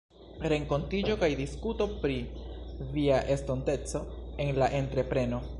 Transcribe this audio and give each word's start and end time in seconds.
rekontiĝo 0.53 1.17
kaj 1.23 1.29
diskuto 1.41 1.87
pri 2.05 2.17
via 2.97 3.23
estonteco 3.37 4.05
en 4.47 4.55
la 4.65 4.75
entrepreno. 4.83 5.49